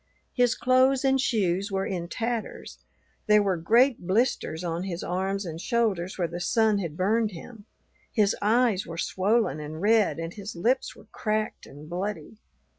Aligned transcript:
His 0.33 0.55
clothes 0.55 1.05
and 1.05 1.21
shoes 1.21 1.71
were 1.71 1.85
in 1.85 2.07
tatters; 2.07 2.79
there 3.27 3.43
were 3.43 3.55
great 3.55 4.07
blisters 4.07 4.63
on 4.63 4.81
his 4.85 5.03
arms 5.03 5.45
and 5.45 5.61
shoulders 5.61 6.17
where 6.17 6.27
the 6.27 6.39
sun 6.39 6.79
had 6.79 6.97
burned 6.97 7.33
him; 7.33 7.65
his 8.11 8.35
eyes 8.41 8.87
were 8.87 8.97
swollen 8.97 9.59
and 9.59 9.79
red, 9.79 10.17
and 10.17 10.33
his 10.33 10.55
lips 10.55 10.95
were 10.95 11.05
cracked 11.11 11.67
and 11.67 11.87
bloody. 11.87 12.39